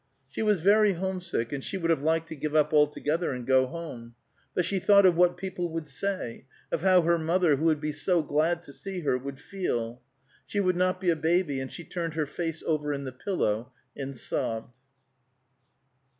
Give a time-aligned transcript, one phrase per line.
[0.27, 3.67] She was very homesick, and she would have liked to give up altogether and go
[3.67, 4.15] home.
[4.55, 7.91] But she thought of what people would say; of how her mother, who would be
[7.91, 10.01] so glad to see her, would feel.
[10.47, 13.71] She would not be a baby, and she turned her face over in the pillow
[13.95, 14.79] and sobbed.